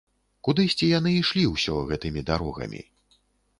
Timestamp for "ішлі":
1.19-1.45